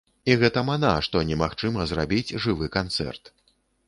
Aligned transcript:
І 0.31 0.35
гэта 0.43 0.61
мана, 0.69 0.93
што 1.07 1.21
немагчыма 1.31 1.85
зрабіць 1.91 2.37
жывы 2.47 2.71
канцэрт. 2.77 3.31